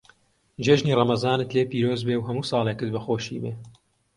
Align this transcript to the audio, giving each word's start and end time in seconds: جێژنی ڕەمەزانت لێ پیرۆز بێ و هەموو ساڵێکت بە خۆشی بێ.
جێژنی 0.65 0.97
ڕەمەزانت 0.99 1.49
لێ 1.55 1.63
پیرۆز 1.71 2.01
بێ 2.07 2.15
و 2.17 2.25
هەموو 2.27 2.49
ساڵێکت 2.51 2.89
بە 2.93 2.99
خۆشی 3.05 3.37
بێ. 3.43 3.53